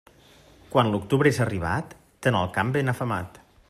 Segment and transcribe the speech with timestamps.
[0.75, 1.95] Quan l'octubre és arribat,
[2.27, 3.43] ten el camp ben afemat.